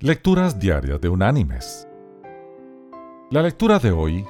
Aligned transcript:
Lecturas 0.00 0.60
Diarias 0.60 1.00
de 1.00 1.08
Unánimes. 1.08 1.88
La 3.32 3.42
lectura 3.42 3.80
de 3.80 3.90
hoy 3.90 4.24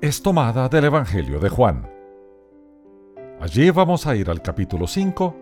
es 0.00 0.22
tomada 0.22 0.70
del 0.70 0.86
Evangelio 0.86 1.38
de 1.38 1.50
Juan. 1.50 1.86
Allí 3.38 3.68
vamos 3.68 4.06
a 4.06 4.16
ir 4.16 4.30
al 4.30 4.40
capítulo 4.40 4.86
5 4.86 5.36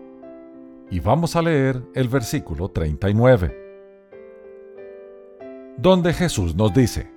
y 0.91 0.99
vamos 0.99 1.37
a 1.37 1.41
leer 1.41 1.81
el 1.93 2.09
versículo 2.09 2.67
39, 2.67 3.57
donde 5.77 6.11
Jesús 6.11 6.53
nos 6.53 6.73
dice, 6.73 7.09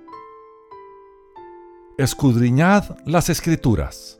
Escudriñad 1.97 2.99
las 3.05 3.27
escrituras, 3.27 4.17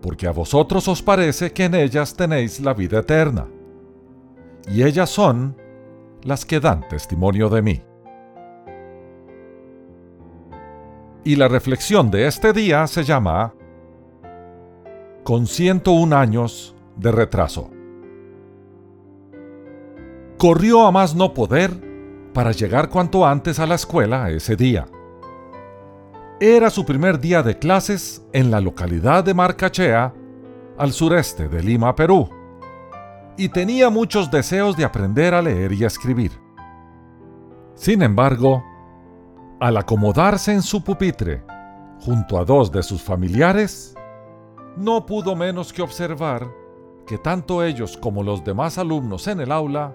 porque 0.00 0.26
a 0.26 0.30
vosotros 0.30 0.88
os 0.88 1.02
parece 1.02 1.52
que 1.52 1.64
en 1.64 1.74
ellas 1.74 2.16
tenéis 2.16 2.60
la 2.60 2.72
vida 2.72 3.00
eterna, 3.00 3.46
y 4.66 4.84
ellas 4.84 5.10
son 5.10 5.65
las 6.26 6.44
que 6.44 6.58
dan 6.58 6.86
testimonio 6.88 7.48
de 7.48 7.62
mí. 7.62 7.82
Y 11.24 11.36
la 11.36 11.48
reflexión 11.48 12.10
de 12.10 12.26
este 12.26 12.52
día 12.52 12.86
se 12.88 13.04
llama 13.04 13.54
Con 15.24 15.46
101 15.46 16.16
años 16.16 16.74
de 16.96 17.12
retraso. 17.12 17.70
Corrió 20.36 20.86
a 20.86 20.92
más 20.92 21.14
no 21.14 21.32
poder 21.32 21.70
para 22.34 22.52
llegar 22.52 22.90
cuanto 22.90 23.24
antes 23.24 23.58
a 23.58 23.66
la 23.66 23.76
escuela 23.76 24.28
ese 24.30 24.56
día. 24.56 24.86
Era 26.40 26.70
su 26.70 26.84
primer 26.84 27.18
día 27.18 27.42
de 27.42 27.58
clases 27.58 28.26
en 28.32 28.50
la 28.50 28.60
localidad 28.60 29.24
de 29.24 29.32
Marcachea, 29.32 30.12
al 30.76 30.92
sureste 30.92 31.48
de 31.48 31.62
Lima, 31.62 31.94
Perú 31.96 32.35
y 33.36 33.48
tenía 33.50 33.90
muchos 33.90 34.30
deseos 34.30 34.76
de 34.76 34.84
aprender 34.84 35.34
a 35.34 35.42
leer 35.42 35.72
y 35.72 35.84
a 35.84 35.88
escribir. 35.88 36.32
Sin 37.74 38.02
embargo, 38.02 38.64
al 39.60 39.76
acomodarse 39.76 40.52
en 40.52 40.62
su 40.62 40.82
pupitre 40.82 41.44
junto 42.00 42.38
a 42.38 42.44
dos 42.44 42.72
de 42.72 42.82
sus 42.82 43.02
familiares, 43.02 43.94
no 44.76 45.04
pudo 45.04 45.36
menos 45.36 45.72
que 45.72 45.82
observar 45.82 46.50
que 47.06 47.18
tanto 47.18 47.62
ellos 47.62 47.96
como 47.96 48.22
los 48.22 48.42
demás 48.42 48.78
alumnos 48.78 49.26
en 49.28 49.40
el 49.40 49.52
aula 49.52 49.94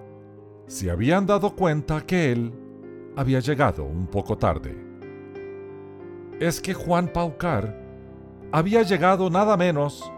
se 0.68 0.90
habían 0.90 1.26
dado 1.26 1.56
cuenta 1.56 2.02
que 2.02 2.32
él 2.32 2.54
había 3.16 3.40
llegado 3.40 3.84
un 3.84 4.08
poco 4.08 4.38
tarde. 4.38 4.78
Es 6.40 6.62
que 6.62 6.74
Juan 6.74 7.08
Paucar 7.08 7.78
había 8.52 8.84
llegado 8.84 9.30
nada 9.30 9.58
menos 9.58 10.12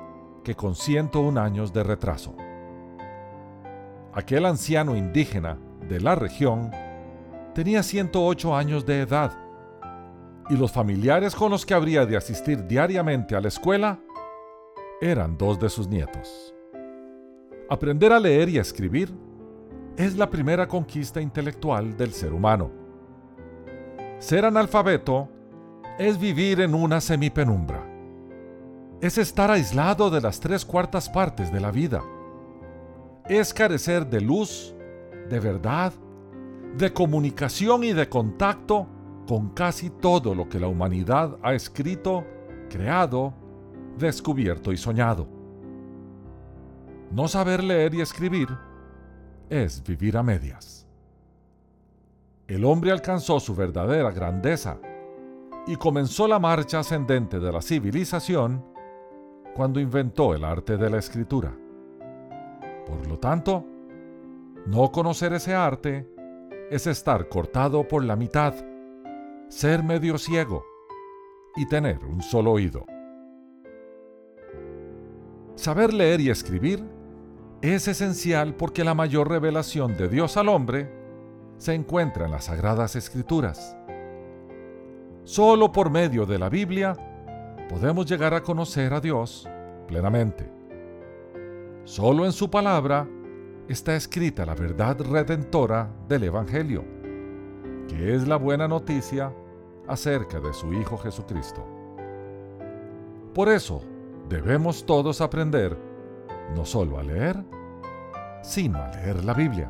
que 0.43 0.55
con 0.55 0.75
101 0.75 1.39
años 1.39 1.73
de 1.73 1.83
retraso 1.83 2.35
aquel 4.13 4.45
anciano 4.45 4.95
indígena 4.95 5.57
de 5.87 5.99
la 5.99 6.15
región, 6.15 6.71
tenía 7.53 7.83
108 7.83 8.55
años 8.55 8.85
de 8.85 9.01
edad 9.01 9.31
y 10.49 10.55
los 10.55 10.71
familiares 10.71 11.35
con 11.35 11.51
los 11.51 11.65
que 11.65 11.73
habría 11.73 12.05
de 12.05 12.17
asistir 12.17 12.67
diariamente 12.67 13.35
a 13.35 13.41
la 13.41 13.47
escuela 13.47 13.99
eran 15.01 15.37
dos 15.37 15.59
de 15.59 15.69
sus 15.69 15.87
nietos. 15.87 16.53
Aprender 17.69 18.11
a 18.11 18.19
leer 18.19 18.49
y 18.49 18.57
a 18.57 18.61
escribir 18.61 19.13
es 19.97 20.15
la 20.15 20.29
primera 20.29 20.67
conquista 20.67 21.21
intelectual 21.21 21.97
del 21.97 22.13
ser 22.13 22.33
humano. 22.33 22.71
Ser 24.19 24.45
analfabeto 24.45 25.29
es 25.97 26.19
vivir 26.19 26.61
en 26.61 26.73
una 26.73 27.01
semipenumbra. 27.01 27.89
Es 29.01 29.17
estar 29.17 29.51
aislado 29.51 30.09
de 30.09 30.21
las 30.21 30.39
tres 30.39 30.65
cuartas 30.65 31.09
partes 31.09 31.51
de 31.51 31.59
la 31.59 31.71
vida 31.71 32.01
es 33.27 33.53
carecer 33.53 34.07
de 34.07 34.21
luz, 34.21 34.75
de 35.29 35.39
verdad, 35.39 35.93
de 36.77 36.91
comunicación 36.91 37.83
y 37.83 37.93
de 37.93 38.09
contacto 38.09 38.87
con 39.27 39.49
casi 39.49 39.89
todo 39.89 40.35
lo 40.35 40.49
que 40.49 40.59
la 40.59 40.67
humanidad 40.67 41.37
ha 41.41 41.53
escrito, 41.53 42.25
creado, 42.69 43.33
descubierto 43.97 44.71
y 44.71 44.77
soñado. 44.77 45.27
No 47.11 47.27
saber 47.27 47.63
leer 47.63 47.93
y 47.93 48.01
escribir 48.01 48.49
es 49.49 49.83
vivir 49.83 50.17
a 50.17 50.23
medias. 50.23 50.87
El 52.47 52.65
hombre 52.65 52.91
alcanzó 52.91 53.39
su 53.39 53.55
verdadera 53.55 54.11
grandeza 54.11 54.79
y 55.65 55.77
comenzó 55.77 56.27
la 56.27 56.39
marcha 56.39 56.79
ascendente 56.79 57.39
de 57.39 57.51
la 57.51 57.61
civilización 57.61 58.65
cuando 59.55 59.79
inventó 59.79 60.33
el 60.33 60.43
arte 60.43 60.75
de 60.75 60.89
la 60.89 60.97
escritura. 60.97 61.55
Por 62.85 63.07
lo 63.07 63.19
tanto, 63.19 63.65
no 64.65 64.91
conocer 64.91 65.33
ese 65.33 65.53
arte 65.53 66.09
es 66.69 66.87
estar 66.87 67.29
cortado 67.29 67.87
por 67.87 68.03
la 68.03 68.15
mitad, 68.15 68.53
ser 69.47 69.83
medio 69.83 70.17
ciego 70.17 70.65
y 71.55 71.67
tener 71.67 72.03
un 72.05 72.21
solo 72.21 72.51
oído. 72.51 72.85
Saber 75.55 75.93
leer 75.93 76.19
y 76.19 76.29
escribir 76.29 76.83
es 77.61 77.87
esencial 77.87 78.55
porque 78.55 78.83
la 78.83 78.93
mayor 78.93 79.29
revelación 79.29 79.95
de 79.95 80.09
Dios 80.09 80.35
al 80.35 80.49
hombre 80.49 80.91
se 81.57 81.73
encuentra 81.73 82.25
en 82.25 82.31
las 82.31 82.45
Sagradas 82.45 82.95
Escrituras. 82.95 83.77
Solo 85.23 85.71
por 85.71 85.89
medio 85.89 86.25
de 86.25 86.39
la 86.39 86.49
Biblia 86.49 86.97
podemos 87.69 88.05
llegar 88.05 88.33
a 88.33 88.43
conocer 88.43 88.93
a 88.93 88.99
Dios 88.99 89.47
plenamente. 89.87 90.62
Solo 91.85 92.25
en 92.25 92.31
su 92.31 92.49
palabra 92.49 93.05
está 93.67 93.93
escrita 93.93 94.45
la 94.45 94.55
verdad 94.55 95.01
redentora 95.01 95.89
del 96.07 96.23
Evangelio, 96.23 96.85
que 97.89 98.15
es 98.15 98.25
la 98.25 98.37
buena 98.37 98.69
noticia 98.69 99.33
acerca 99.89 100.39
de 100.39 100.53
su 100.53 100.73
Hijo 100.73 100.97
Jesucristo. 100.97 101.61
Por 103.33 103.49
eso 103.49 103.81
debemos 104.29 104.85
todos 104.85 105.19
aprender 105.19 105.77
no 106.55 106.65
solo 106.65 106.99
a 106.99 107.03
leer, 107.03 107.43
sino 108.43 108.81
a 108.81 108.87
leer 108.87 109.21
la 109.25 109.33
Biblia. 109.33 109.69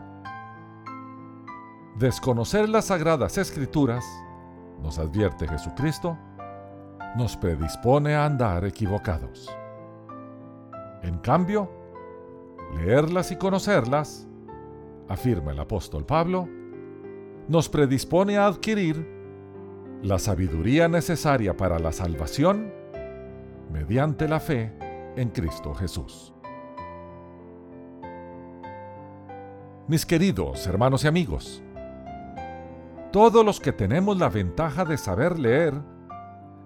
Desconocer 1.97 2.69
las 2.69 2.85
sagradas 2.85 3.39
escrituras, 3.39 4.05
nos 4.83 4.99
advierte 4.99 5.47
Jesucristo, 5.47 6.15
nos 7.15 7.35
predispone 7.37 8.13
a 8.13 8.25
andar 8.25 8.65
equivocados. 8.65 9.55
En 11.01 11.17
cambio, 11.17 11.82
leerlas 12.75 13.31
y 13.31 13.35
conocerlas, 13.37 14.27
afirma 15.07 15.51
el 15.51 15.59
apóstol 15.59 16.05
Pablo, 16.05 16.47
nos 17.47 17.69
predispone 17.69 18.37
a 18.37 18.47
adquirir 18.47 19.07
la 20.01 20.19
sabiduría 20.19 20.87
necesaria 20.87 21.55
para 21.55 21.79
la 21.79 21.91
salvación 21.91 22.73
mediante 23.71 24.27
la 24.27 24.39
fe 24.39 24.73
en 25.15 25.29
Cristo 25.29 25.73
Jesús. 25.73 26.33
Mis 29.87 30.05
queridos 30.05 30.65
hermanos 30.67 31.03
y 31.03 31.07
amigos, 31.07 31.61
todos 33.11 33.45
los 33.45 33.59
que 33.59 33.73
tenemos 33.73 34.17
la 34.17 34.29
ventaja 34.29 34.85
de 34.85 34.97
saber 34.97 35.37
leer, 35.37 35.73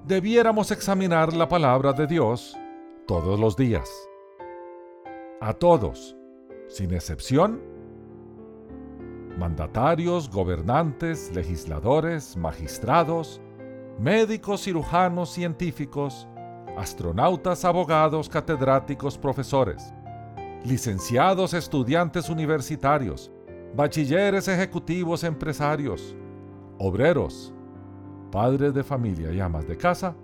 debiéramos 0.06 0.72
examinar 0.72 1.34
la 1.34 1.50
palabra 1.50 1.94
de 1.94 2.08
Dios 2.08 2.56
todos 3.08 3.40
los 3.40 3.58
días 3.58 3.90
a 5.40 5.54
todos, 5.54 6.18
sin 6.68 6.94
excepción, 6.94 7.62
mandatarios, 9.38 10.30
gobernantes, 10.30 11.32
legisladores, 11.36 12.36
magistrados, 12.36 13.40
médicos, 14.00 14.64
cirujanos, 14.64 15.30
científicos, 15.30 16.28
astronautas, 16.76 17.66
abogados, 17.66 18.30
catedráticos, 18.30 19.18
profesores, 19.18 19.94
licenciados, 20.66 21.54
estudiantes 21.54 22.30
universitarios, 22.30 23.32
bachilleres 23.76 24.48
ejecutivos, 24.48 25.24
empresarios, 25.24 26.16
obreros, 26.80 27.54
padres 28.32 28.74
de 28.74 28.84
familia 28.84 29.32
y 29.32 29.40
amas 29.40 29.68
de 29.68 29.78
casa, 29.78 30.16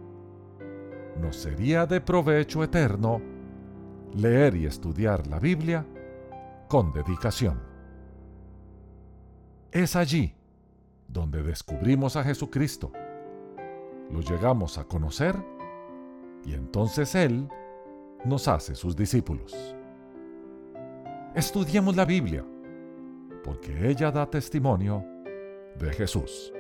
nos 1.22 1.36
sería 1.36 1.86
de 1.86 2.02
provecho 2.02 2.64
eterno 2.64 3.33
leer 4.14 4.56
y 4.56 4.66
estudiar 4.66 5.28
la 5.28 5.40
Biblia 5.40 5.86
con 6.68 6.92
dedicación. 6.94 7.62
Es 9.72 9.96
allí 9.96 10.36
donde 11.08 11.44
descubrimos 11.44 12.16
a 12.16 12.24
Jesucristo, 12.24 12.92
lo 14.12 14.22
llegamos 14.22 14.78
a 14.78 14.86
conocer 14.86 15.36
y 16.46 16.54
entonces 16.54 17.16
Él 17.16 17.48
nos 18.26 18.48
hace 18.48 18.76
sus 18.76 18.96
discípulos. 18.96 19.76
Estudiemos 21.36 21.96
la 21.96 22.06
Biblia, 22.06 22.46
porque 23.44 23.90
ella 23.90 24.12
da 24.12 24.30
testimonio 24.30 25.04
de 25.78 25.92
Jesús. 25.92 26.54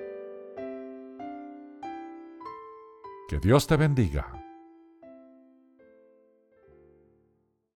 Que 3.27 3.39
Dios 3.39 3.67
te 3.67 3.77
bendiga. 3.77 4.42